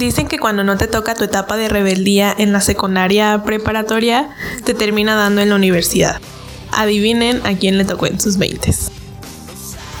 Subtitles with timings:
[0.00, 4.30] Dicen que cuando no te toca tu etapa de rebeldía en la secundaria preparatoria,
[4.64, 6.22] te termina dando en la universidad.
[6.72, 8.72] Adivinen a quién le tocó en sus 20.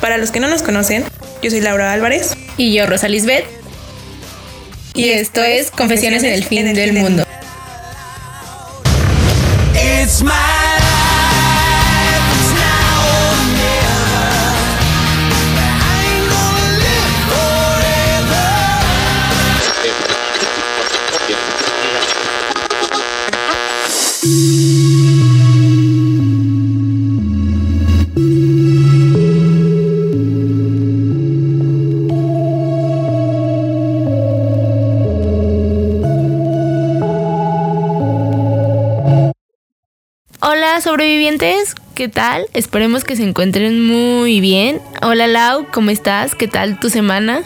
[0.00, 1.04] Para los que no nos conocen,
[1.42, 2.34] yo soy Laura Álvarez.
[2.56, 3.44] Y yo, Rosa Lisbeth.
[4.94, 7.26] Y, esto es Confesiones en el fin del mundo.
[40.80, 42.46] Hola sobrevivientes, ¿qué tal?
[42.54, 44.80] Esperemos que se encuentren muy bien.
[45.02, 46.34] Hola Lau, ¿cómo estás?
[46.34, 47.42] ¿Qué tal tu semana?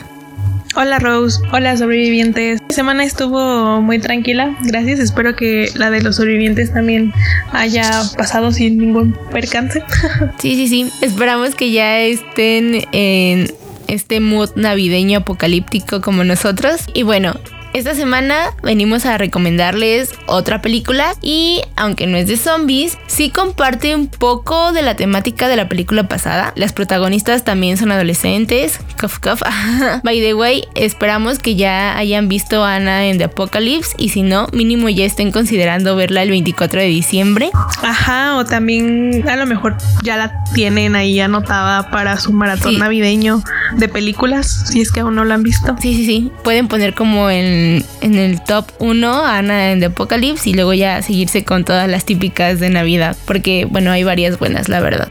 [0.76, 2.60] Hola Rose, hola sobrevivientes.
[2.68, 5.00] Mi semana estuvo muy tranquila, gracias.
[5.00, 7.12] Espero que la de los sobrevivientes también
[7.50, 9.82] haya pasado sin ningún percance.
[10.38, 10.92] Sí, sí, sí.
[11.02, 13.52] Esperamos que ya estén en
[13.88, 16.82] este mood navideño apocalíptico como nosotros.
[16.94, 17.34] Y bueno,
[17.74, 23.96] esta semana venimos a recomendarles otra película y aunque no es de zombies, sí comparte
[23.96, 26.52] un poco de la temática de la película pasada.
[26.54, 28.78] Las protagonistas también son adolescentes.
[29.00, 29.42] Cuff, cuff.
[30.04, 34.46] By the way, esperamos que ya hayan visto Ana en The Apocalypse y si no,
[34.52, 37.50] mínimo ya estén considerando verla el 24 de diciembre.
[37.82, 43.42] Ajá, o también a lo mejor ya la tienen ahí anotada para su maratón navideño
[43.76, 45.74] de películas, si es que aún no la han visto.
[45.80, 46.30] Sí, sí, sí.
[46.44, 47.63] Pueden poner como en
[48.00, 52.04] en, el top 1 Ana en The Apocalypse y luego ya seguirse con todas las
[52.04, 55.08] típicas de Navidad, porque bueno, hay varias buenas, la verdad.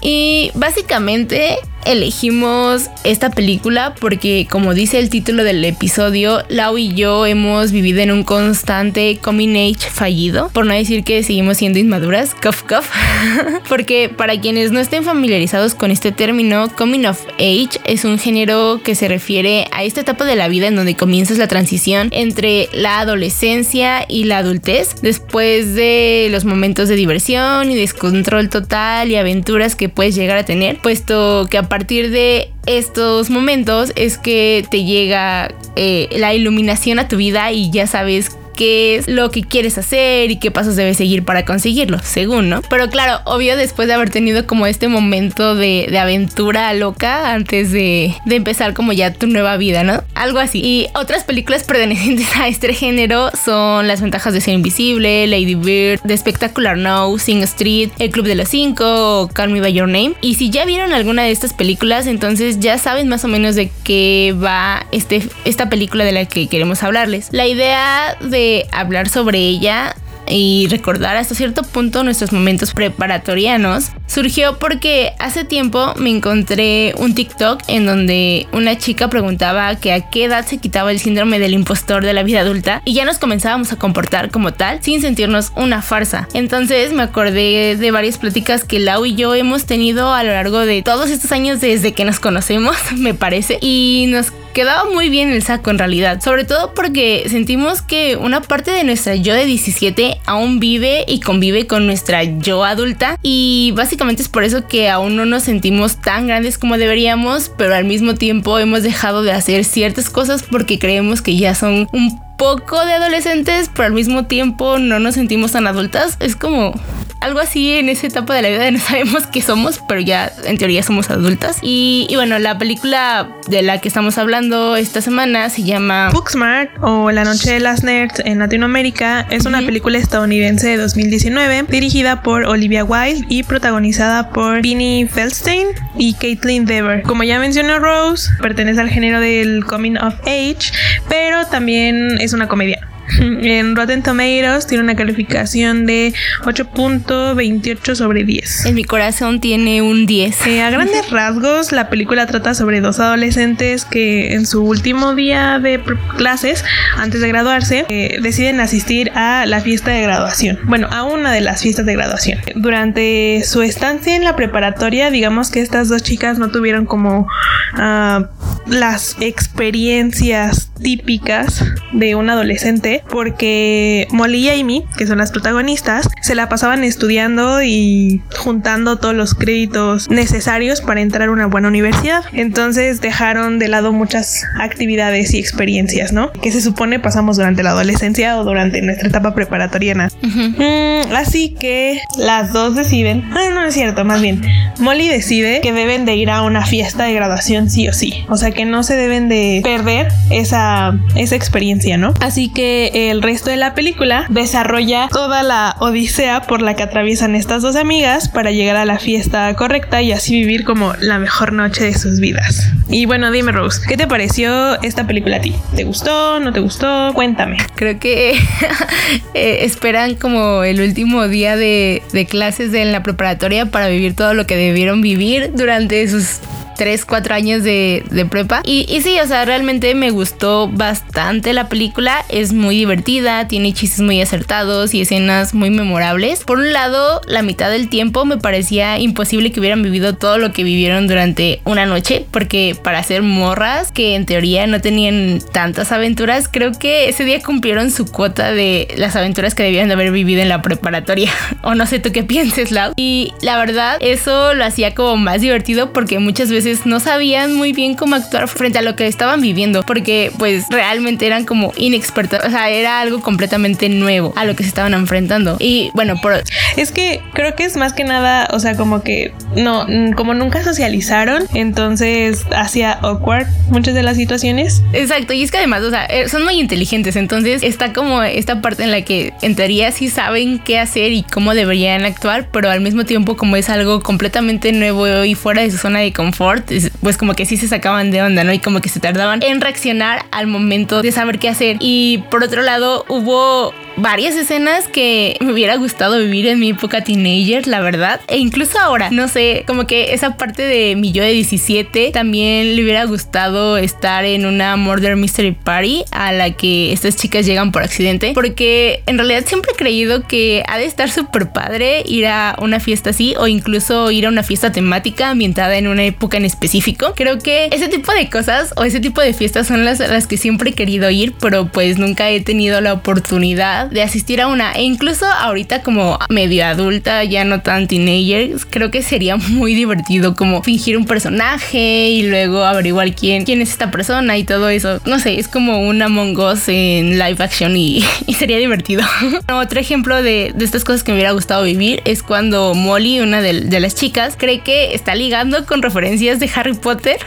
[0.00, 7.24] Y básicamente elegimos esta película porque, como dice el título del episodio, Lau y yo
[7.24, 12.34] hemos vivido en un constante coming age fallido, por no decir que seguimos siendo inmaduras,
[12.34, 12.90] cuff cuff,
[13.70, 18.82] porque para quienes no estén familiarizados con este término, coming of age es un género
[18.84, 22.68] que se refiere a esta etapa de la vida en donde comienzas la transición entre
[22.74, 29.16] la adolescencia y la adultez, después de los momentos de diversión y descontrol total y
[29.16, 34.64] aventuras que puedes llegar a tener, puesto que a partir de estos momentos es que
[34.70, 39.42] te llega eh, la iluminación a tu vida y ya sabes qué es lo que
[39.42, 42.60] quieres hacer y qué pasos debes seguir para conseguirlo, según, ¿no?
[42.68, 48.14] Pero claro, obvio después de haber tenido como este momento de, aventura loca antes de,
[48.28, 50.02] empezar como ya tu nueva vida, ¿no?
[50.14, 50.60] Algo así.
[50.62, 56.00] Y otras películas pertenecientes a este género son Las ventajas de ser invisible, Lady Bird,
[56.04, 60.14] The Spectacular No, Sing Street, El Club de los Cinco Call Me By Your Name.
[60.20, 63.70] Y si ya vieron alguna de estas películas, entonces ya saben más o menos de
[63.84, 67.28] qué va este, esta película de la que queremos hablarles.
[67.30, 69.94] La idea de hablar sobre ella
[70.30, 77.14] y recordar hasta cierto punto nuestros momentos preparatorianos surgió porque hace tiempo me encontré un
[77.14, 81.54] TikTok en donde una chica preguntaba que a qué edad se quitaba el síndrome del
[81.54, 85.52] impostor de la vida adulta y ya nos comenzábamos a comportar como tal sin sentirnos
[85.56, 86.28] una farsa.
[86.34, 90.60] Entonces me acordé de varias pláticas que Lau y yo hemos tenido a lo largo
[90.60, 95.30] de todos estos años desde que nos conocemos, me parece, y nos quedaba muy bien
[95.30, 99.44] el saco en realidad, sobre todo porque sentimos que una parte de nuestra yo de
[99.44, 104.90] 17 aún vive y convive con nuestra yo adulta y básicamente es por eso que
[104.90, 109.30] aún no nos sentimos tan grandes como deberíamos, pero al mismo tiempo hemos dejado de
[109.30, 114.26] hacer ciertas cosas porque creemos que ya son un poco de adolescentes, pero al mismo
[114.26, 116.16] tiempo no nos sentimos tan adultas.
[116.18, 116.72] Es como
[117.20, 120.32] algo así en esa etapa de la vida de no sabemos qué somos, pero ya
[120.44, 121.58] en teoría somos adultas.
[121.62, 127.10] Y, bueno, la película de la que estamos hablando esta semana se llama Booksmart o
[127.10, 129.26] La Noche de las Nerds en Latinoamérica.
[129.30, 135.68] Es una película estadounidense de 2019 dirigida por Olivia Wilde y protagonizada por Vinnie Feldstein
[135.96, 137.02] y Caitlin Dever.
[137.02, 140.72] Como ya mencionó Rose, pertenece al género del coming of age,
[141.08, 142.88] pero también es una comedia.
[143.40, 146.12] En Rotten Tomatoes tiene una calificación de
[146.44, 148.66] 8.28 sobre 10.
[148.66, 150.46] En mi corazón tiene un 10.
[150.46, 155.58] Eh, a grandes rasgos, la película trata sobre dos adolescentes que en su último día
[155.58, 155.80] de
[156.16, 156.64] clases,
[156.96, 160.58] antes de graduarse, eh, deciden asistir a la fiesta de graduación.
[160.64, 162.40] Bueno, a una de las fiestas de graduación.
[162.54, 167.28] Durante su estancia en la preparatoria, digamos que estas dos chicas no tuvieron como...
[167.74, 168.24] Uh,
[168.66, 176.34] las experiencias típicas de un adolescente porque Molly y Amy, que son las protagonistas, se
[176.34, 182.24] la pasaban estudiando y juntando todos los créditos necesarios para entrar a una buena universidad.
[182.32, 186.32] Entonces dejaron de lado muchas actividades y experiencias, ¿no?
[186.32, 190.08] Que se supone pasamos durante la adolescencia o durante nuestra etapa preparatoriana.
[190.22, 194.42] Mm, así que las dos deciden, ah, no es cierto, más bien,
[194.78, 198.24] Molly decide que deben de ir a una fiesta de graduación sí o sí.
[198.28, 202.14] O sea que no se deben de perder esa, esa experiencia, ¿no?
[202.20, 207.34] Así que el resto de la película desarrolla toda la odisea por la que atraviesan
[207.34, 211.52] estas dos amigas para llegar a la fiesta correcta y así vivir como la mejor
[211.52, 212.72] noche de sus vidas.
[212.88, 215.54] Y bueno, dime Rose, ¿qué te pareció esta película a ti?
[215.76, 216.40] ¿Te gustó?
[216.40, 217.12] ¿No te gustó?
[217.14, 217.58] Cuéntame.
[217.74, 218.32] Creo que
[219.34, 224.34] eh, esperan como el último día de, de clases en la preparatoria para vivir todo
[224.34, 226.40] lo que debieron vivir durante sus
[226.78, 228.62] 3, 4 años de, prepa.
[228.64, 232.24] Y, y, sí, o sea, realmente me gustó bastante la película.
[232.28, 236.44] Es muy divertida, tiene chistes muy acertados y escenas muy memorables.
[236.44, 240.52] Por un lado, la mitad del tiempo me parecía imposible que hubieran vivido todo lo
[240.52, 245.90] que vivieron durante una noche, porque para ser morras que en teoría no tenían tantas
[245.90, 250.12] aventuras, creo que ese día cumplieron su cuota de las aventuras que debían de haber
[250.12, 251.32] vivido en la preparatoria.
[251.62, 252.92] o no sé tú qué pienses, Lau.
[252.96, 257.72] Y la verdad, eso lo hacía como más divertido porque muchas veces no sabían muy
[257.72, 262.40] bien cómo actuar frente a lo que estaban viviendo, porque pues realmente eran como inexpertos,
[262.44, 265.56] o sea, era algo completamente nuevo a lo que se estaban enfrentando.
[265.58, 266.42] Y bueno, por...
[266.76, 269.86] Es que creo que es más que nada, o sea, como que no,
[270.16, 274.82] como nunca socializaron, entonces hacía awkward muchas de las situaciones.
[274.92, 278.60] Exacto, y es que además, o sea, eh, son muy inteligentes, entonces está como esta
[278.60, 282.70] parte en la que en teoría sí saben qué hacer y cómo deberían actuar, pero
[282.70, 286.57] al mismo tiempo como es algo completamente nuevo y fuera de su zona de confort,
[287.00, 288.52] pues como que sí se sacaban de onda, ¿no?
[288.52, 291.76] Y como que se tardaban en reaccionar al momento de saber qué hacer.
[291.80, 297.02] Y por otro lado, hubo varias escenas que me hubiera gustado vivir en mi época
[297.02, 298.20] teenager, la verdad.
[298.28, 302.76] E incluso ahora, no sé, como que esa parte de mi yo de 17 también
[302.76, 307.72] le hubiera gustado estar en una Murder Mystery Party a la que estas chicas llegan
[307.72, 308.32] por accidente.
[308.34, 312.80] Porque en realidad siempre he creído que ha de estar súper padre ir a una
[312.80, 317.14] fiesta así o incluso ir a una fiesta temática ambientada en una época en específico.
[317.16, 320.36] Creo que ese tipo de cosas o ese tipo de fiestas son las, las que
[320.36, 324.72] siempre he querido ir, pero pues nunca he tenido la oportunidad de asistir a una.
[324.72, 330.34] E incluso ahorita como medio adulta, ya no tan teenager, creo que sería muy divertido
[330.34, 335.00] como fingir un personaje y luego averiguar quién, quién es esta persona y todo eso.
[335.04, 338.04] No sé, es como un Among Us en live action y,
[338.38, 339.02] sería divertido.
[339.52, 343.40] Otro ejemplo de, de, estas cosas que me hubiera gustado vivir es cuando Molly, una
[343.40, 347.18] de, de las chicas, cree que está ligando con referencias de Harry Potter.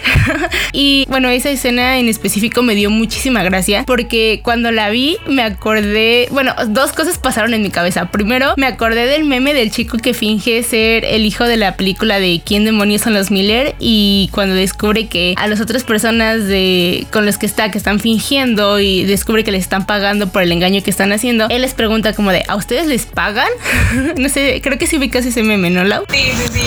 [0.74, 5.44] y bueno, esa escena en específico me dio muchísima gracia porque cuando la vi me
[5.44, 8.10] acordé, bueno, dos cosas pasaron en mi cabeza.
[8.12, 12.20] Primero, me acordé del meme del chico que finge ser el hijo de la película
[12.20, 13.76] de ¿Quién demonios son los Miller?
[13.80, 18.00] Y cuando descubre que a las otras personas de con los que está, que están
[18.00, 21.74] fingiendo y descubre que les están pagando por el engaño que están haciendo, él les
[21.74, 23.50] pregunta como de, ¿a ustedes les pagan?
[24.18, 26.06] no sé, creo que sí ubicas ese meme, ¿no, Lau?
[26.10, 26.60] Sí, sí, sí,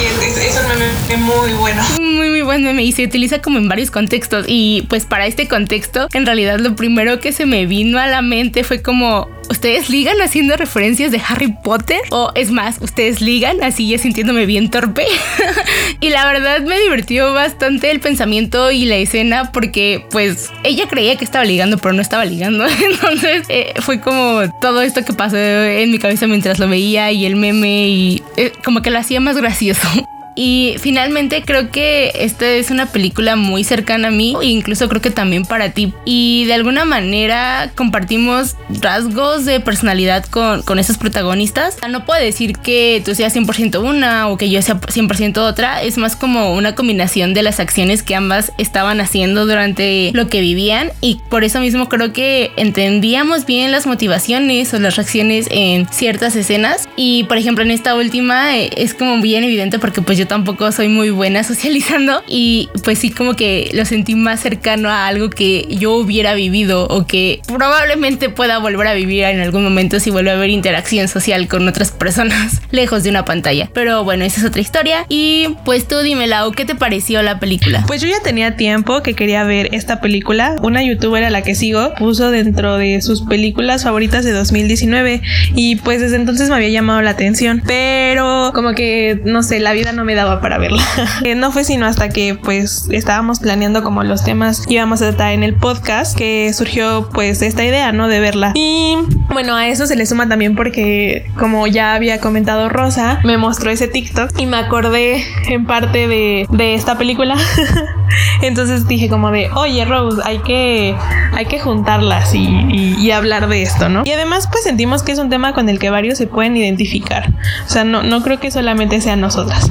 [0.47, 1.83] es, un meme muy bueno.
[2.01, 4.45] Muy, muy buen meme y se utiliza como en varios contextos.
[4.49, 8.23] Y pues para este contexto, en realidad lo primero que se me vino a la
[8.23, 12.01] mente fue como, ¿Ustedes ligan haciendo referencias de Harry Potter?
[12.11, 15.07] O es más, ¿ustedes ligan así ya sintiéndome bien torpe?
[16.01, 21.17] y la verdad me divirtió bastante el pensamiento y la escena porque pues ella creía
[21.17, 22.67] que estaba ligando pero no estaba ligando.
[22.91, 27.27] Entonces eh, fue como todo esto que pasó en mi cabeza mientras lo veía y
[27.27, 29.89] el meme y eh, como que lo hacía más gracioso.
[30.35, 35.01] Y finalmente creo que esta es una película muy cercana a mí e incluso creo
[35.01, 35.93] que también para ti.
[36.05, 41.77] Y de alguna manera compartimos rasgos de personalidad con, con esos protagonistas.
[41.89, 45.83] No puedo decir que tú seas 100% una o que yo sea 100% otra.
[45.83, 50.41] Es más como una combinación de las acciones que ambas estaban haciendo durante lo que
[50.41, 50.91] vivían.
[51.01, 56.35] Y por eso mismo creo que entendíamos bien las motivaciones o las reacciones en ciertas
[56.37, 56.89] escenas.
[56.97, 60.71] Y por ejemplo en esta última eh, es como bien evidente porque pues yo tampoco
[60.73, 65.31] soy muy buena socializando y pues sí como que lo sentí más cercano a algo
[65.31, 70.11] que yo hubiera vivido o que probablemente pueda volver a vivir en algún momento si
[70.11, 73.71] vuelve a haber interacción social con otras personas lejos de una pantalla.
[73.73, 77.39] Pero bueno, esa es otra historia y pues tú dime Lau, ¿qué te pareció la
[77.39, 77.85] película?
[77.87, 80.57] Pues yo ya tenía tiempo que quería ver esta película.
[80.63, 85.23] Una youtuber a la que sigo puso dentro de sus películas favoritas de 2019
[85.55, 89.73] y pues desde entonces me había llamado la atención, pero como que, no sé, la
[89.73, 90.83] vida no me daba para verla.
[91.37, 95.33] no fue sino hasta que pues estábamos planeando como los temas que íbamos a tratar
[95.33, 98.09] en el podcast que surgió pues esta idea, ¿no?
[98.09, 98.53] De verla.
[98.55, 98.97] Y
[99.31, 103.71] bueno, a eso se le suma también porque como ya había comentado Rosa, me mostró
[103.71, 107.37] ese TikTok y me acordé en parte de, de esta película.
[108.43, 110.95] Entonces dije como de, oye Rose, hay que,
[111.33, 114.03] hay que juntarlas y, y, hablar de esto, ¿no?
[114.05, 117.31] Y además pues sentimos que es un tema con el que varios se pueden identificar.
[117.67, 119.71] O sea, no, no creo que solamente sean nosotras.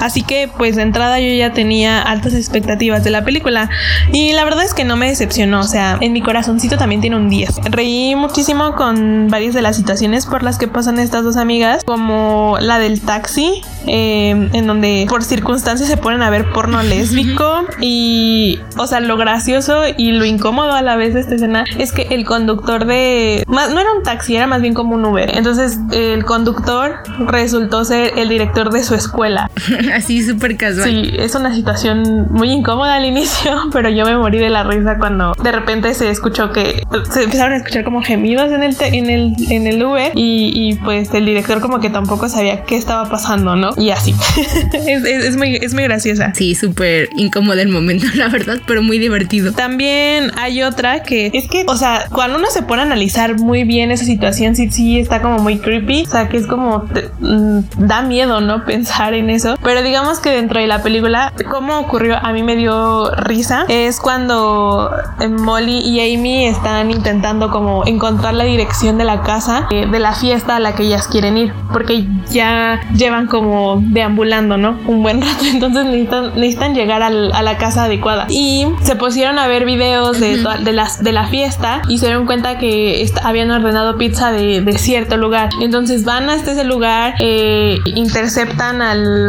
[0.00, 3.70] Así que pues de entrada yo ya tenía altas expectativas de la película
[4.12, 5.60] y la verdad es que no me decepcionó.
[5.60, 7.56] O sea, en mi corazoncito también tiene un 10.
[7.70, 12.56] Reí muchísimo con varias de las situaciones por las que pasan estas dos amigas, como
[12.60, 18.60] la del taxi, eh, en donde por circunstancias se ponen a ver porno lésbico y,
[18.76, 22.02] o sea, lo gracioso y lo incómodo a la vez de esta escena es que
[22.10, 23.44] el conductor de...
[23.46, 25.30] Más, no era un taxi, era más bien como un Uber.
[25.36, 29.45] Entonces el conductor resultó ser el director de su escuela.
[29.94, 30.88] Así súper casual.
[30.88, 34.98] Sí, es una situación muy incómoda al inicio, pero yo me morí de la risa
[34.98, 39.10] cuando de repente se escuchó que se empezaron a escuchar como gemidos en el, en
[39.10, 43.08] el, en el Uber y, y pues el director como que tampoco sabía qué estaba
[43.08, 43.70] pasando, ¿no?
[43.76, 44.14] Y así.
[44.72, 46.32] es, es, es, muy, es muy graciosa.
[46.34, 49.52] Sí, súper incómodo el momento, la verdad, pero muy divertido.
[49.52, 53.64] También hay otra que es que, o sea, cuando uno se pone a analizar muy
[53.64, 56.02] bien esa situación, sí, sí está como muy creepy.
[56.02, 58.64] O sea, que es como te, mm, da miedo, ¿no?
[58.64, 59.35] Pensar en eso.
[59.62, 63.64] Pero digamos que dentro de la película, cómo ocurrió, a mí me dio risa.
[63.68, 64.90] Es cuando
[65.20, 69.98] eh, Molly y Amy están intentando como encontrar la dirección de la casa, eh, de
[69.98, 71.52] la fiesta a la que ellas quieren ir.
[71.72, 74.78] Porque ya llevan como deambulando, ¿no?
[74.86, 75.44] Un buen rato.
[75.44, 78.26] Entonces necesitan, necesitan llegar al, a la casa adecuada.
[78.28, 82.26] Y se pusieron a ver videos de, de, las, de la fiesta y se dieron
[82.26, 85.50] cuenta que habían ordenado pizza de, de, cierto lugar.
[85.60, 89.25] Entonces van hasta ese lugar, eh, interceptan al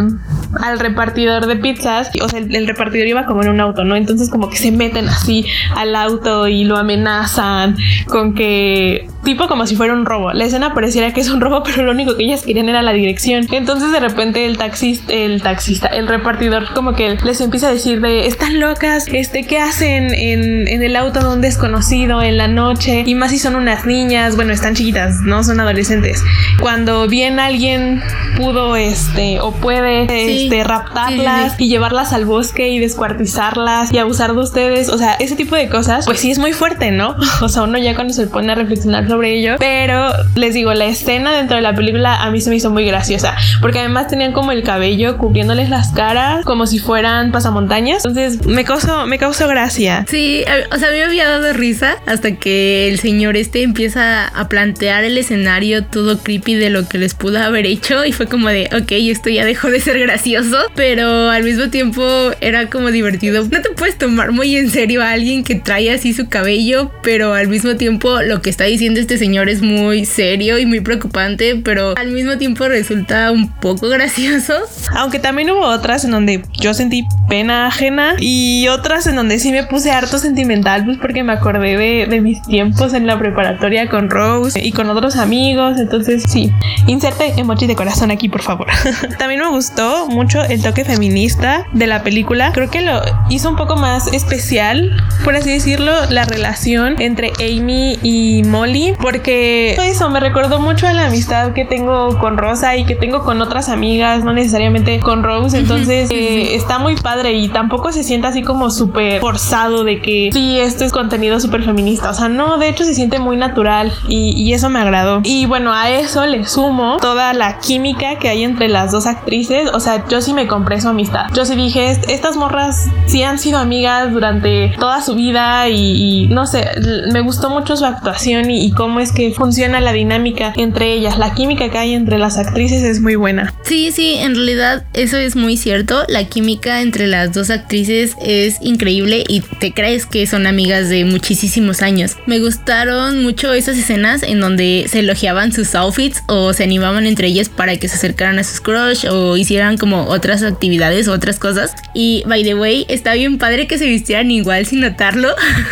[0.61, 3.95] al repartidor de pizzas, o sea, el, el, repartidor iba como en un auto, ¿no?
[3.95, 7.77] Entonces como que se meten así al auto y lo amenazan
[8.07, 10.31] con que tipo como si fuera un robo.
[10.31, 12.93] La escena pareciera que es un robo, pero lo único que ellas querían era la
[12.93, 13.45] dirección.
[13.51, 17.99] Entonces de repente el taxista, el taxista, el repartidor como que les empieza a decir
[17.99, 22.47] de, están locas, este, ¿qué hacen en, en el auto de un desconocido en la
[22.47, 23.03] noche?
[23.05, 26.23] Y más si son unas niñas, bueno, están chiquitas, no son adolescentes.
[26.61, 28.01] Cuando bien alguien
[28.37, 33.91] pudo, este, o puede, sí, este, raptarlas sí, sí, y llevarlas al bosque y descuartizarlas
[33.91, 36.91] y abusar de ustedes, o sea, ese tipo de cosas, pues sí es muy fuerte,
[36.91, 37.17] ¿no?
[37.41, 40.85] O sea, uno ya cuando se pone a reflexionar sobre ello, pero les digo, la
[40.85, 44.33] escena dentro de la película a mí se me hizo muy graciosa, porque además tenían
[44.33, 49.47] como el cabello cubriéndoles las caras como si fueran pasamontañas, entonces me causó, me causó
[49.47, 50.05] gracia.
[50.09, 54.27] Sí, o sea, a mí me había dado risa hasta que el señor este empieza
[54.27, 58.27] a plantear el escenario todo creepy de lo que les pudo haber hecho y fue
[58.27, 62.03] como de, ok, esto ya dejó de ser gracioso, pero al mismo tiempo
[62.41, 63.43] era como divertido.
[63.43, 67.33] No te puedes tomar muy en serio a alguien que trae así su cabello, pero
[67.33, 71.55] al mismo tiempo lo que está diciendo este señor es muy serio y muy preocupante,
[71.63, 74.53] pero al mismo tiempo resulta un poco gracioso.
[74.95, 79.51] Aunque también hubo otras en donde yo sentí pena ajena y otras en donde sí
[79.51, 83.89] me puse harto sentimental, pues porque me acordé de, de mis tiempos en la preparatoria
[83.89, 86.51] con Rose y con otros amigos, entonces sí,
[86.87, 88.67] inserte emoji de corazón aquí, por favor.
[89.19, 93.55] también me gustó mucho el toque feminista de la película, creo que lo hizo un
[93.55, 100.19] poco más especial, por así decirlo, la relación entre Amy y Molly, porque eso me
[100.19, 104.23] recordó mucho a la amistad que tengo con Rosa y que tengo con otras amigas,
[104.23, 108.69] no necesariamente con Rose, entonces eh, está muy padre y tampoco se siente así como
[108.69, 112.83] súper forzado de que sí, esto es contenido súper feminista, o sea, no, de hecho
[112.83, 115.21] se siente muy natural y, y eso me agradó.
[115.23, 119.69] Y bueno, a eso le sumo toda la química que hay entre las dos actrices,
[119.73, 123.39] o sea, yo sí me compré su amistad, yo sí dije, estas morras sí han
[123.39, 126.69] sido amigas durante toda su vida y, y no sé,
[127.11, 131.17] me gustó mucho su actuación y, y cómo es que funciona la dinámica entre ellas.
[131.17, 133.51] La química que hay entre las actrices es muy buena.
[133.63, 136.03] Sí, sí, en realidad eso es muy cierto.
[136.07, 141.05] La química entre las dos actrices es increíble y te crees que son amigas de
[141.05, 142.17] muchísimos años.
[142.27, 147.29] Me gustaron mucho esas escenas en donde se elogiaban sus outfits o se animaban entre
[147.29, 151.39] ellas para que se acercaran a sus crush o hicieran como otras actividades o otras
[151.39, 151.73] cosas.
[151.95, 155.29] Y by the way, está bien padre que se vistieran igual sin notarlo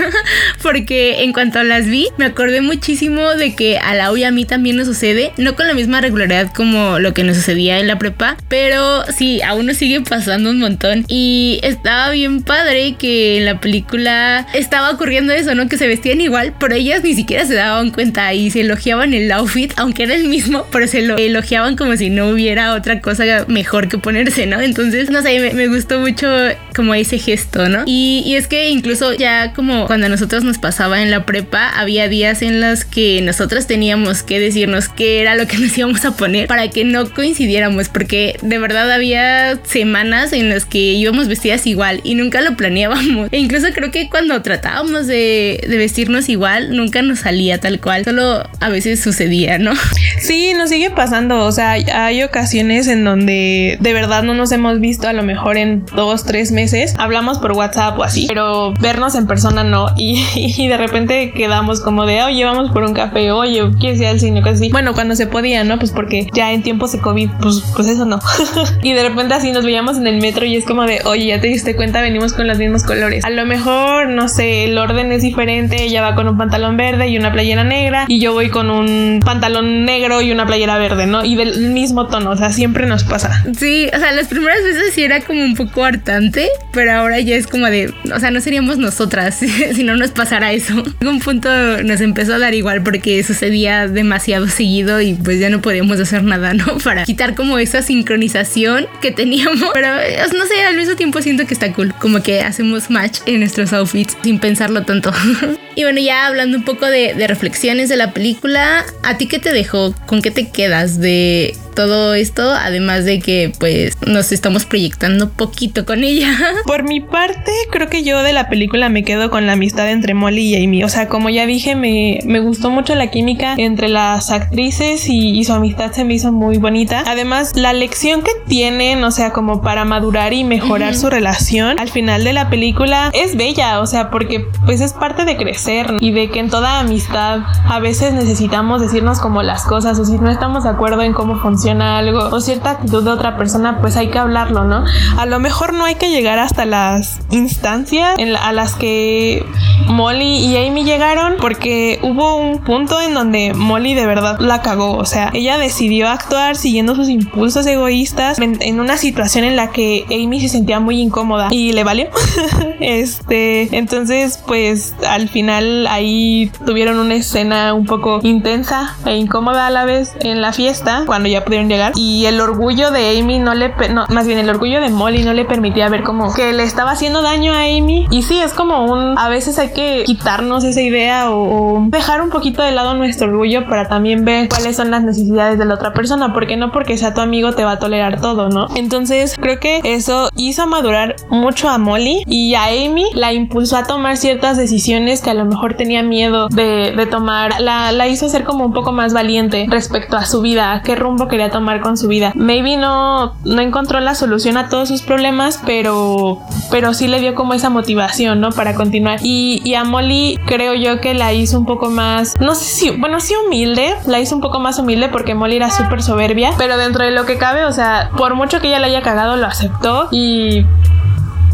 [0.63, 2.94] porque en cuanto las vi me acordé muchísimo
[3.37, 6.53] de que a la y a mí también nos sucede, no con la misma regularidad
[6.53, 10.59] como lo que nos sucedía en la prepa, pero sí, aún nos sigue pasando un
[10.59, 11.05] montón.
[11.07, 15.67] Y estaba bien padre que en la película estaba ocurriendo eso, ¿no?
[15.67, 19.31] Que se vestían igual, pero ellas ni siquiera se daban cuenta y se elogiaban el
[19.31, 23.45] outfit, aunque era el mismo, pero se lo elogiaban como si no hubiera otra cosa
[23.47, 24.61] mejor que ponerse, ¿no?
[24.61, 26.27] Entonces, no sé, me, gustó mucho
[26.75, 27.83] como ese gesto, ¿no?
[27.85, 31.69] Y, y es que incluso ya como cuando a nosotros nos pasaba en la prepa,
[31.69, 36.05] había días en los que nosotros teníamos que decirnos qué era lo que nos íbamos
[36.05, 41.27] a poner para que no coincidiéramos, porque de verdad había semanas en las que íbamos
[41.27, 43.29] vestidas igual y nunca lo planeábamos.
[43.35, 48.47] E incluso creo que cuando tratábamos de, vestirnos igual, nunca nos salía tal cual, solo
[48.59, 49.73] a veces sucedía, ¿no?
[50.19, 54.79] Sí, nos sigue pasando, o sea, hay ocasiones en donde de verdad no nos hemos
[54.79, 59.15] visto a lo mejor en dos, tres meses, hablamos por WhatsApp o así, pero vernos
[59.15, 63.31] en persona no, y, y de repente quedamos como de, oye, vamos por un café,
[63.31, 64.41] oye, ¿quieres ir al cine?
[64.41, 64.69] Casi así.
[64.69, 65.79] Bueno, cuando se podía, ¿no?
[65.79, 68.19] Pues porque ya en tiempos de COVID, pues, pues eso no.
[68.83, 71.39] y de repente así nos veíamos en el metro y es como de, oye, ya
[71.39, 73.23] te diste cuenta, venimos con los mismos colores.
[73.23, 77.07] A lo mejor, no sé, el orden es diferente, ella va con un pantalón verde
[77.07, 81.07] y una playera negra, y yo voy con un pantalón negro y una playera verde,
[81.07, 81.23] ¿no?
[81.23, 83.41] Y del mismo tono, o sea, siempre nos pasa.
[83.57, 87.37] Sí, o sea, las primeras veces sí era como un poco hartante, pero ahora ya
[87.37, 89.39] es como de, o sea, no seríamos nosotras
[89.73, 90.83] si no nos pasara eso.
[90.99, 91.49] En un punto
[91.81, 96.23] nos empezó a dar igual porque sucedía demasiado seguido y pues ya no podíamos hacer
[96.23, 96.77] nada, ¿no?
[96.83, 99.69] Para quitar como esa sincronización que teníamos.
[99.73, 103.39] Pero no sé, al mismo tiempo siento que está cool, como que hacemos match en
[103.39, 105.11] nuestros outfits sin pensarlo tanto.
[105.75, 109.39] y bueno, ya hablando un poco de, de reflexiones de la película, ¿a ti qué
[109.39, 109.93] te dejó?
[110.05, 115.85] ¿Con qué te quedas de todo esto, además de que pues nos estamos proyectando poquito
[115.85, 116.29] con ella.
[116.65, 120.13] Por mi parte, creo que yo de la película me quedo con la amistad entre
[120.13, 120.83] Molly y Amy.
[120.83, 125.43] O sea, como ya dije, me, me gustó mucho la química entre las actrices y,
[125.45, 127.03] su amistad se me hizo muy bonita.
[127.05, 131.89] Además, la lección que tienen, o sea, como para madurar y mejorar su relación al
[131.89, 135.64] final de la película es bella, o sea, porque pues es parte de crecer
[135.99, 140.17] y de que en toda amistad a veces necesitamos decirnos como las cosas o si
[140.17, 143.97] no estamos de acuerdo en cómo funciona algo o cierta actitud de otra persona, pues
[143.97, 144.85] hay que hablarlo, ¿no?
[145.17, 149.45] A lo mejor no hay que llegar hasta las instancias en a las que
[149.87, 154.97] Molly y Amy llegaron porque hubo un punto en donde Molly de verdad la cagó,
[154.97, 159.71] o sea, ella decidió actuar siguiendo sus impulsos egoístas en, en una situación en la
[159.71, 162.07] que Amy se sentía muy incómoda y le valió.
[162.79, 165.54] este, entonces pues al final
[165.87, 171.03] ahí tuvieron una escena un poco intensa e incómoda a la vez en la fiesta
[171.05, 171.93] cuando ya pudieron llegar.
[171.95, 175.33] Y el orgullo de Amy no le, no, más bien el orgullo de Molly no
[175.33, 178.07] le permitía ver como que le estaba haciendo daño a Amy.
[178.11, 182.29] Y sí, es como un, a veces hay que quitarnos esa idea o, dejar un
[182.29, 185.93] poquito de lado nuestro orgullo para también ver cuáles son las necesidades de la otra
[185.93, 188.67] persona, porque no porque sea tu amigo te va a tolerar todo, ¿no?
[188.75, 193.83] Entonces creo que eso hizo madurar mucho a Molly y a Amy la impulsó a
[193.85, 198.29] tomar ciertas decisiones que a lo mejor tenía miedo de, de tomar, la, la hizo
[198.29, 201.97] ser como un poco más valiente respecto a su vida, qué rumbo quería tomar con
[201.97, 202.31] su vida.
[202.35, 207.35] Maybe no, no encontró la solución a todos sus problemas, pero, pero sí le dio
[207.35, 208.51] como esa motivación, ¿no?
[208.51, 209.19] Para continuar.
[209.23, 212.89] Y, y a Molly creo yo que la hizo un poco más, no sé si,
[212.91, 216.77] bueno, sí humilde, la hizo un poco más humilde porque Molly era súper soberbia, pero
[216.77, 219.45] dentro de lo que cabe, o sea, por mucho que ella la haya cagado, lo
[219.45, 220.65] aceptó y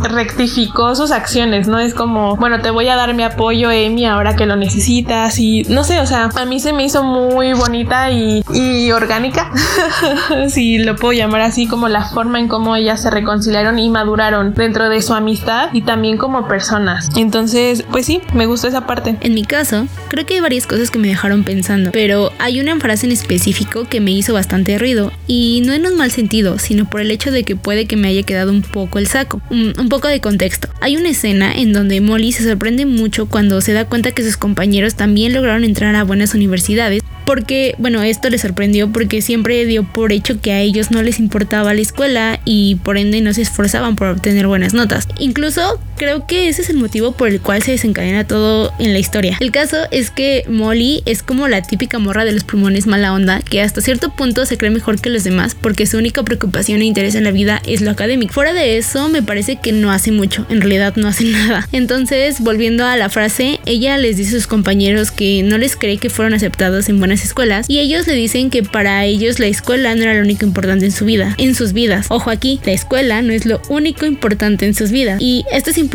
[0.04, 1.80] rectificó sus acciones, ¿no?
[1.80, 5.64] Es como, bueno, te voy a dar mi apoyo, Amy, ahora que lo necesitas y
[5.70, 9.52] no sé, o sea, a mí se me hizo muy bonita y, y orgánica,
[10.50, 14.54] si lo puedo llamar así, como la forma en cómo ellas se reconciliaron y maduraron
[14.54, 17.10] dentro de su amistad y también como personas.
[17.16, 19.18] Entonces, pues sí, me gustó esa parte.
[19.22, 22.80] En mi caso, creo que hay varias cosas que me dejaron pensando, pero hay una
[22.80, 26.86] frase en específico que me hizo bastante ruido y no en un mal sentido, sino
[26.86, 29.90] por el hecho de que puede que me haya quedado un poco el saco, un
[29.91, 30.69] poco de contexto.
[30.80, 34.38] Hay una escena en donde Molly se sorprende mucho cuando se da cuenta que sus
[34.38, 39.84] compañeros también lograron entrar a buenas universidades porque, bueno, esto les sorprendió porque siempre dio
[39.84, 43.41] por hecho que a ellos no les importaba la escuela y por ende no se
[43.41, 45.10] esforzaban por obtener buenas notas.
[45.19, 48.98] Incluso creo que ese es el motivo por el cual se desencadena todo en la
[48.98, 49.38] historia.
[49.40, 53.42] El caso es que Molly es como la típica morra de los pulmones mala onda
[53.44, 56.86] que hasta cierto punto se cree mejor que los demás porque su única preocupación e
[56.86, 58.34] interés en la vida es lo académico.
[58.34, 61.70] Fuera de eso, me parece que no hace mucho, en realidad no hace nada.
[61.72, 66.00] Entonces, volviendo a la frase, ella les dice a sus compañeros que no les cree
[66.00, 69.94] que fueron aceptados en buenas escuelas y ellos le dicen que para ellos la escuela
[69.94, 72.08] no era lo único importante en su vida, en sus vidas.
[72.10, 75.22] Ojo aquí, la escuela no es lo único importante en sus vidas.
[75.22, 75.90] Y esto es importante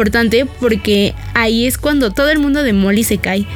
[0.60, 3.46] porque ahí es cuando todo el mundo de Molly se cae.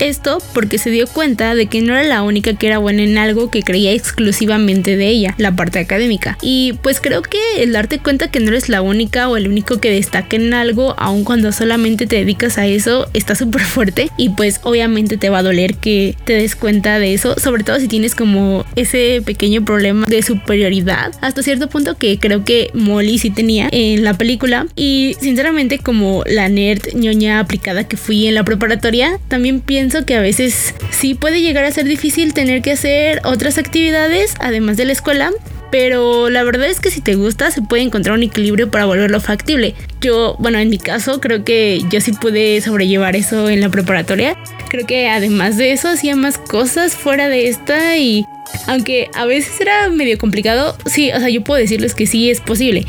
[0.00, 3.18] Esto porque se dio cuenta de que no era la única que era buena en
[3.18, 6.38] algo que creía exclusivamente de ella, la parte académica.
[6.40, 9.78] Y pues creo que el darte cuenta que no eres la única o el único
[9.78, 14.08] que destaca en algo, aun cuando solamente te dedicas a eso, está súper fuerte.
[14.16, 17.78] Y pues obviamente te va a doler que te des cuenta de eso, sobre todo
[17.78, 21.12] si tienes como ese pequeño problema de superioridad.
[21.20, 24.66] Hasta cierto punto que creo que Molly sí tenía en la película.
[24.76, 30.14] Y sinceramente como la nerd ñoña aplicada que fui en la preparatoria, también pienso que
[30.14, 34.84] a veces sí puede llegar a ser difícil tener que hacer otras actividades además de
[34.84, 35.32] la escuela
[35.70, 39.20] pero la verdad es que si te gusta se puede encontrar un equilibrio para volverlo
[39.20, 39.74] factible.
[40.00, 44.36] Yo, bueno, en mi caso creo que yo sí pude sobrellevar eso en la preparatoria.
[44.68, 48.26] Creo que además de eso hacía más cosas fuera de esta y
[48.66, 52.40] aunque a veces era medio complicado, sí, o sea, yo puedo decirles que sí es
[52.40, 52.84] posible.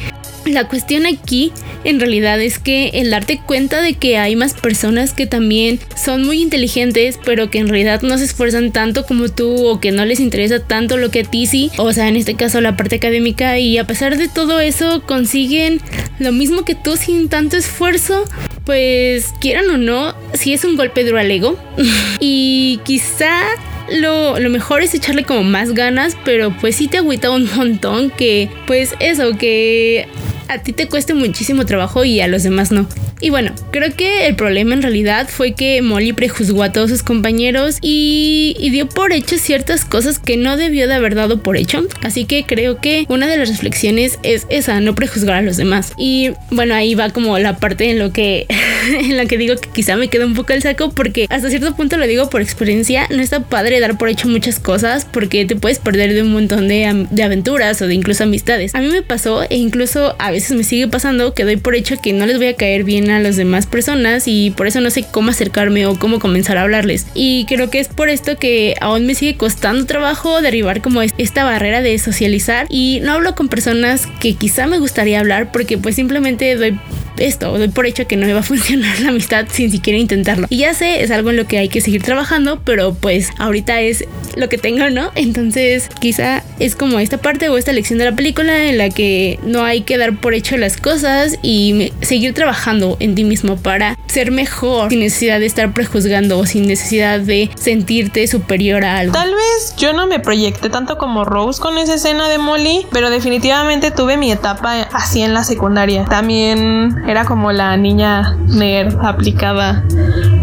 [0.46, 1.52] La cuestión aquí
[1.84, 6.24] en realidad es que el darte cuenta de que hay más personas que también son
[6.24, 10.06] muy inteligentes pero que en realidad no se esfuerzan tanto como tú o que no
[10.06, 12.96] les interesa tanto lo que a ti sí, o sea en este caso la parte
[12.96, 13.60] académica.
[13.60, 15.82] Y a pesar de todo eso consiguen
[16.20, 18.26] lo mismo que tú sin tanto esfuerzo,
[18.66, 21.58] pues quieran o no, sí es un golpe duro al ego.
[22.20, 23.42] Y quizá
[23.90, 28.12] lo, lo, mejor es echarle como más ganas, pero pues sí te agüita un montón
[28.12, 30.08] que pues eso, que
[30.52, 32.86] a ti te cueste muchísimo trabajo y a los demás no.
[33.22, 37.04] Y bueno, creo que el problema en realidad fue que Molly prejuzgó a todos sus
[37.04, 41.86] compañeros y, dio por hecho ciertas cosas que no debió de haber dado por hecho.
[42.02, 45.94] Así que creo que una de las reflexiones es esa, no prejuzgar a los demás.
[45.98, 48.48] Y bueno, ahí va como la parte en lo que,
[48.88, 51.76] en la que digo que quizá me queda un poco el saco porque hasta cierto
[51.76, 55.56] punto lo digo por experiencia, no está padre dar por hecho muchas cosas porque te
[55.56, 58.74] puedes perder de un montón de, de aventuras o de incluso amistades.
[58.74, 61.98] A mí me pasó e incluso a veces me sigue pasando que doy por hecho
[62.02, 64.90] que no les voy a caer bien a las demás personas y por eso no
[64.90, 67.08] sé cómo acercarme o cómo comenzar a hablarles.
[67.14, 71.44] Y creo que es por esto que aún me sigue costando trabajo derribar como esta
[71.44, 75.96] barrera de socializar y no hablo con personas que quizá me gustaría hablar porque pues
[75.96, 76.78] simplemente doy
[77.22, 80.48] esto, doy por hecho que no me va a funcionar la amistad sin siquiera intentarlo.
[80.50, 83.82] Y ya sé, es algo en lo que hay que seguir trabajando, pero pues ahorita
[83.82, 84.06] es
[84.36, 85.12] lo que tengo, ¿no?
[85.16, 89.40] Entonces quizá es como esta parte o esta lección de la película en la que
[89.44, 93.98] no hay que dar por hecho las cosas y seguir trabajando en ti mismo para
[94.08, 99.14] ser mejor sin necesidad de estar prejuzgando o sin necesidad de sentirte superior a algo.
[99.14, 103.10] Tal vez yo no me proyecté tanto como Rose con esa escena de Molly, pero
[103.10, 106.06] definitivamente tuve mi etapa así en la secundaria.
[106.06, 109.84] También era como la niña nerd aplicada.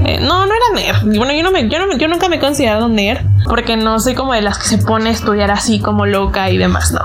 [0.07, 1.17] Eh, no, no era nerd.
[1.17, 4.15] Bueno, yo, no me, yo, no, yo nunca me he considerado nerd porque no soy
[4.15, 7.01] como de las que se pone a estudiar así como loca y demás, no.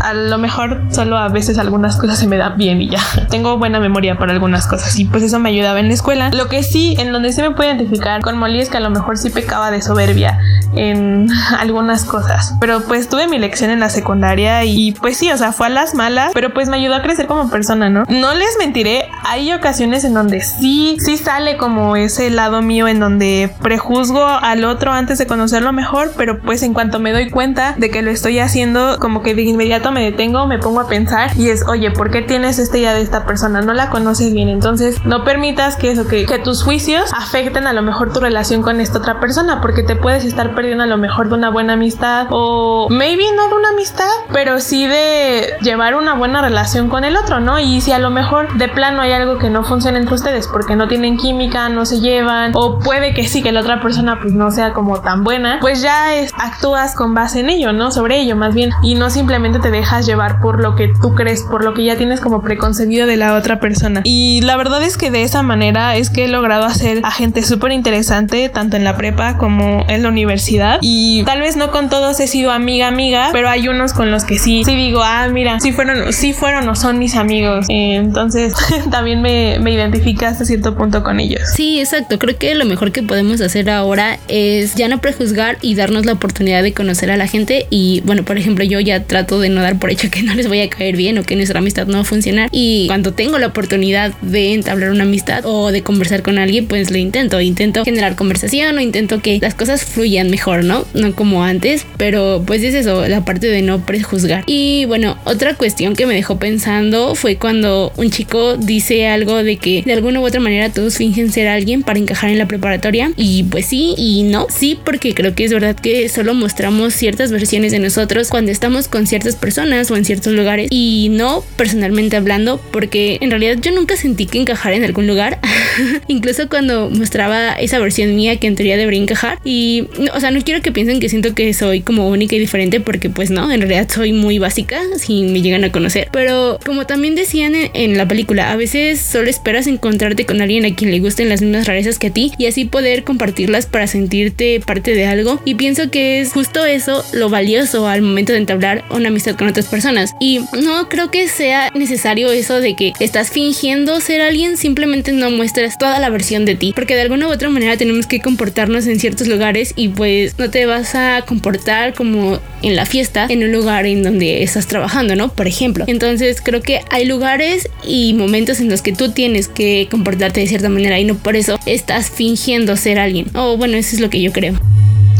[0.00, 3.00] A lo mejor solo a veces algunas cosas se me dan bien y ya.
[3.30, 6.30] Tengo buena memoria para algunas cosas y pues eso me ayudaba en la escuela.
[6.30, 8.90] Lo que sí, en donde se me puede identificar con Molly es que a lo
[8.90, 10.38] mejor sí pecaba de soberbia
[10.74, 12.54] en algunas cosas.
[12.60, 15.70] Pero pues tuve mi lección en la secundaria y pues sí, o sea, fue a
[15.70, 18.04] las malas, pero pues me ayudó a crecer como persona, ¿no?
[18.08, 23.00] No les mentiré, hay ocasiones en donde sí, sí sale como ese lado mío en
[23.00, 27.74] donde prejuzgo al otro antes de conocerlo mejor, pero pues en cuanto me doy cuenta
[27.76, 31.30] de que lo estoy haciendo, como que de inmediato me detengo, me pongo a pensar
[31.36, 33.60] y es, oye, ¿por qué tienes esta idea de esta persona?
[33.60, 37.72] No la conoces bien, entonces no permitas que eso, que, que tus juicios afecten a
[37.72, 40.96] lo mejor tu relación con esta otra persona, porque te puedes estar perdiendo a lo
[40.96, 45.94] mejor de una buena amistad o maybe no de una amistad, pero sí de llevar
[45.94, 47.58] una buena relación con el otro, ¿no?
[47.58, 50.74] Y si a lo mejor de plano hay algo que no funciona entre ustedes porque
[50.74, 54.32] no tienen química, no se llevan o puede que sí que la otra persona pues
[54.32, 57.90] no sea como tan buena, pues ya es, actúas con base en ello, ¿no?
[57.90, 61.42] Sobre ello más bien y no simplemente te dejas llevar por lo que tú crees,
[61.42, 64.02] por lo que ya tienes como preconcebido de la otra persona.
[64.04, 67.42] Y la verdad es que de esa manera es que he logrado hacer a gente
[67.42, 71.88] súper interesante tanto en la prepa como en la universidad y tal vez no con
[71.88, 75.26] todos he sido amiga amiga, pero hay unos con los que sí, sí digo, ah,
[75.32, 77.66] mira, sí fueron, sí fueron o son mis amigos.
[77.68, 78.54] Entonces
[78.92, 81.40] también me, me identifica hasta cierto punto con ellos.
[81.56, 82.20] Sí, exacto.
[82.20, 86.12] Creo que lo mejor que podemos hacer ahora es ya no prejuzgar y darnos la
[86.12, 87.66] oportunidad de conocer a la gente.
[87.70, 90.48] Y bueno, por ejemplo, yo ya trato de no dar por hecho que no les
[90.48, 92.48] voy a caer bien o que nuestra amistad no va a funcionar.
[92.52, 96.90] Y cuando tengo la oportunidad de entablar una amistad o de conversar con alguien, pues
[96.90, 97.40] lo intento.
[97.40, 100.84] Intento generar conversación o intento que las cosas fluyan mejor, ¿no?
[100.94, 104.44] No como antes, pero pues es eso, la parte de no prejuzgar.
[104.46, 109.56] Y bueno, otra cuestión que me dejó pensando fue cuando un chico dice algo de
[109.56, 113.12] que de alguna u otra manera todos fingen ser alguien para encajar en la preparatoria.
[113.16, 114.46] Y pues sí y no.
[114.50, 118.88] Sí, porque creo que es verdad que solo mostramos ciertas versiones de nosotros cuando estamos
[118.88, 120.68] con ciertas personas o en ciertos lugares.
[120.70, 125.38] Y no personalmente hablando, porque en realidad yo nunca sentí que encajar en algún lugar,
[126.08, 129.38] incluso cuando mostraba esa versión mía que en teoría debería encajar.
[129.44, 132.80] Y, o sea, no quiero que piensen que siento que soy como única y diferente
[132.80, 136.86] porque pues no, en realidad soy muy básica si me llegan a conocer, pero como
[136.86, 141.00] también decían en, la película, a veces solo esperas encontrarte con alguien a quien le
[141.00, 145.06] gusten las mismas rarezas que a ti y así poder compartirlas para sentirte parte de
[145.06, 149.36] algo y pienso que es justo eso lo valioso al momento de entablar una amistad
[149.36, 154.20] con otras personas y no creo que sea necesario eso de que estás fingiendo ser
[154.20, 157.76] alguien, simplemente no muestras toda la versión de ti, porque de alguna u otra manera
[157.76, 162.76] tenemos que comportarnos en ciertos lugares y pues no te vas a comportar como en
[162.76, 165.28] la fiesta en un lugar en donde estás trabajando, ¿no?
[165.28, 165.84] Por ejemplo.
[165.86, 170.46] Entonces creo que hay lugares y momentos en los que tú tienes que comportarte de
[170.46, 173.26] cierta manera y no por eso estás fingiendo ser alguien.
[173.34, 174.54] O bueno, eso es lo que yo creo.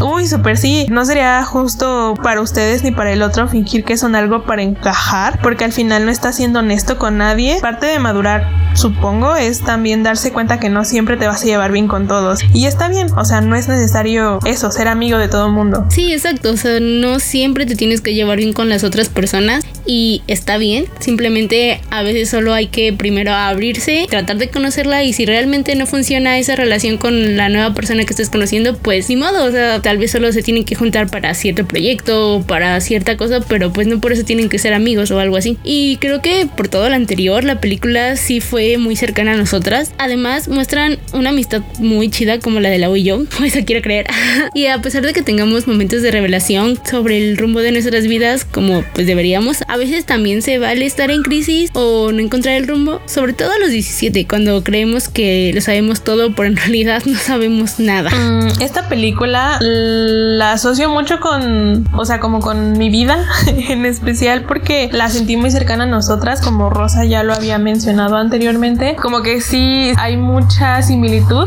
[0.00, 0.86] Uy, súper sí.
[0.90, 5.40] No sería justo para ustedes ni para el otro fingir que son algo para encajar,
[5.42, 7.58] porque al final no está siendo honesto con nadie.
[7.60, 8.46] Parte de madurar,
[8.76, 12.40] supongo, es también darse cuenta que no siempre te vas a llevar bien con todos.
[12.52, 15.86] Y está bien, o sea, no es necesario eso, ser amigo de todo el mundo.
[15.90, 16.50] Sí, exacto.
[16.50, 20.58] O sea, no siempre te tienes que llevar bien con las otras personas y está
[20.58, 20.86] bien.
[21.00, 25.86] Simplemente a veces solo hay que primero abrirse, tratar de conocerla y si realmente no
[25.86, 29.80] funciona esa relación con la nueva persona que estés conociendo, pues ni modo, o sea,
[29.80, 33.72] tal vez solo se tienen que juntar para cierto proyecto o para cierta cosa, pero
[33.72, 35.58] pues no por eso tienen que ser amigos o algo así.
[35.64, 39.92] Y creo que por todo lo anterior, la película sí fue muy cercana a nosotras.
[39.98, 44.06] Además, muestran una amistad muy chida como la de la y yo, eso quiero creer.
[44.54, 48.44] y a pesar de que tengamos momentos de revelación sobre el rumbo de nuestras vidas,
[48.44, 52.66] como pues deberíamos, a veces también se vale estar en crisis o no encontrar el
[52.66, 57.02] rumbo, sobre todo a los 17, cuando creemos que lo sabemos todo, pero en realidad
[57.06, 58.10] no sabemos nada.
[58.10, 63.24] Mm, esta película la asocio mucho con, o sea, como con mi vida
[63.68, 68.16] en especial porque la sentí muy cercana a nosotras, como Rosa ya lo había mencionado
[68.16, 68.55] anteriormente,
[69.00, 71.46] como que sí hay mucha similitud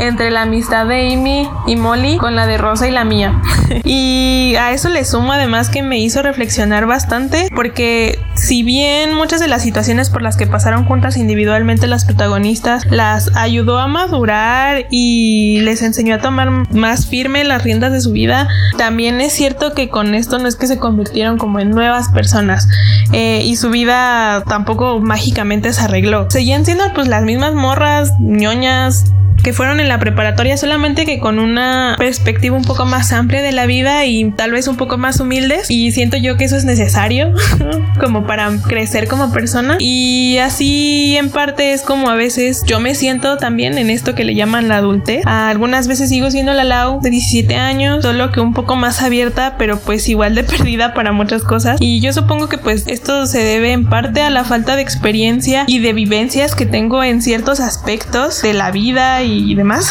[0.00, 3.40] entre la amistad de Amy y Molly con la de Rosa y la mía.
[3.84, 9.40] y a eso le sumo además que me hizo reflexionar bastante porque si bien muchas
[9.40, 14.86] de las situaciones por las que pasaron juntas individualmente las protagonistas las ayudó a madurar
[14.90, 19.74] y les enseñó a tomar más firme las riendas de su vida, también es cierto
[19.74, 22.68] que con esto no es que se convirtieron como en nuevas personas
[23.12, 26.28] eh, y su vida tampoco mágicamente se arregló.
[26.48, 31.38] Seguían siendo pues las mismas morras, ñoñas, que fueron en la preparatoria, solamente que con
[31.38, 35.20] una perspectiva un poco más amplia de la vida y tal vez un poco más
[35.20, 35.70] humildes.
[35.70, 37.32] Y siento yo que eso es necesario
[38.00, 39.76] como para crecer como persona.
[39.78, 44.24] Y así en parte es como a veces yo me siento también en esto que
[44.24, 45.22] le llaman la adultez.
[45.26, 49.56] Algunas veces sigo siendo la Lau de 17 años, solo que un poco más abierta,
[49.58, 51.80] pero pues igual de perdida para muchas cosas.
[51.80, 55.64] Y yo supongo que pues esto se debe en parte a la falta de experiencia
[55.66, 59.90] y de vivencias que tengo en ciertos aspectos de la vida y demás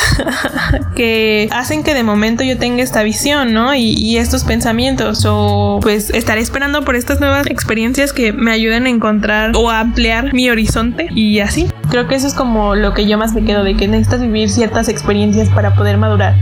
[0.95, 3.73] que hacen que de momento yo tenga esta visión, ¿no?
[3.75, 8.89] Y, estos pensamientos o pues estaré esperando por estas nuevas experiencias que me ayuden a
[8.89, 11.67] encontrar o a ampliar mi horizonte y así.
[11.91, 14.49] Creo que eso es como lo que yo más me quedo de que necesitas vivir
[14.49, 16.35] ciertas experiencias para poder madurar.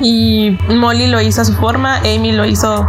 [0.00, 2.86] Y Molly lo hizo a su forma, Amy lo hizo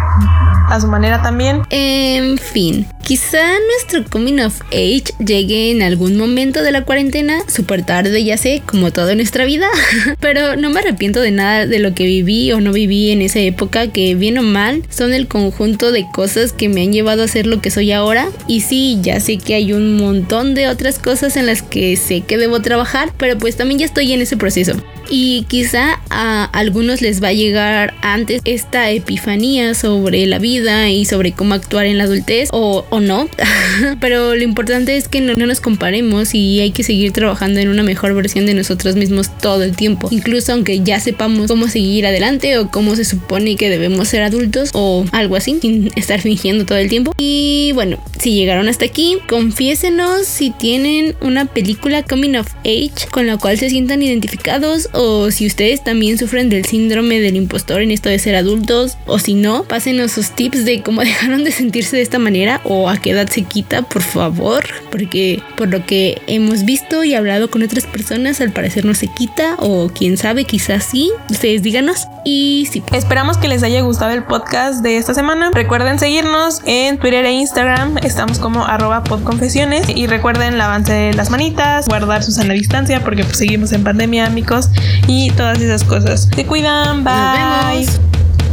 [0.74, 1.62] a su manera también.
[1.70, 7.86] En fin, quizá nuestro coming of age llegue en algún momento de la cuarentena, súper
[7.86, 9.68] tarde ya sé, como todo en nuestra vida,
[10.20, 13.40] pero no me arrepiento de nada de lo que viví o no viví en esa
[13.40, 17.28] época, que bien o mal son el conjunto de cosas que me han llevado a
[17.28, 18.30] ser lo que soy ahora.
[18.48, 22.22] Y sí, ya sé que hay un montón de otras cosas en las que sé
[22.22, 24.74] que debo trabajar, pero pues también ya estoy en ese proceso.
[25.10, 31.06] Y quizá a algunos les va a llegar antes esta epifanía sobre la vida y
[31.06, 33.28] sobre cómo actuar en la adultez o, no.
[34.00, 37.70] Pero lo importante es que no, no, nos comparemos y hay que seguir trabajando en
[37.70, 40.08] una mejor versión de nosotros mismos todo el tiempo.
[40.12, 44.70] Incluso aunque ya sepamos cómo seguir adelante o cómo se supone que debemos ser adultos
[44.74, 47.14] o algo así, sin estar fingiendo todo el tiempo.
[47.18, 53.28] Y bueno, si llegaron hasta aquí, confiésenos si tienen una película coming of age con
[53.28, 57.92] la cual se sientan identificados o si ustedes también sufren del síndrome del impostor en
[57.92, 61.98] esto de ser adultos o si no, pásenos sus tips de cómo dejaron de sentirse
[61.98, 66.22] de esta manera o a qué edad se quita, por favor, porque por lo que
[66.28, 70.46] hemos visto y hablado con otras personas, al parecer no se quita o quién sabe,
[70.46, 72.84] quizás sí, ustedes díganos y sí.
[72.92, 75.52] Esperamos que les haya gustado el podcast de esta semana.
[75.54, 81.88] Recuerden seguirnos en Twitter e Instagram, estamos como arroba podconfesiones y recuerden lavarse las manitas,
[81.88, 84.70] guardar su sana distancia porque pues, seguimos en pandemia, amigos
[85.08, 86.30] y todas esas cosas.
[86.34, 87.86] Se cuidan, bye.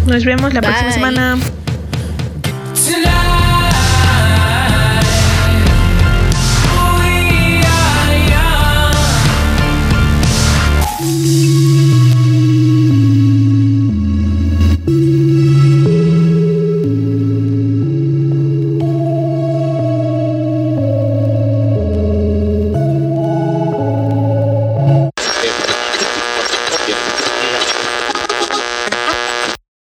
[0.07, 1.39] Nos vemos la próxima semana.